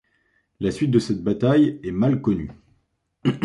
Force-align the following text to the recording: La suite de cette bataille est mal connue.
La 0.59 0.71
suite 0.71 0.89
de 0.89 0.97
cette 0.97 1.21
bataille 1.23 1.79
est 1.83 1.91
mal 1.91 2.23
connue. 2.23 2.49